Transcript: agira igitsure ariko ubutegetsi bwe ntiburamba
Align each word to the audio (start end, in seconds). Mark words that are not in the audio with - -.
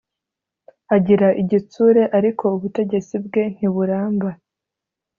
agira 0.95 1.27
igitsure 1.41 2.01
ariko 2.17 2.43
ubutegetsi 2.57 3.15
bwe 3.25 3.43
ntiburamba 3.55 4.29